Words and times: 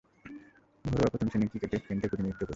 ঘরোয়া 0.85 1.11
প্রথম-শ্রেণীর 1.11 1.49
ক্রিকেটে 1.49 1.77
কেন্টের 1.77 2.09
প্রতিনিধিত্ব 2.09 2.39
করেছেন। 2.39 2.49